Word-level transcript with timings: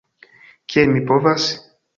Kiel 0.73 0.91
mi 0.95 1.05
povas? 1.13 1.49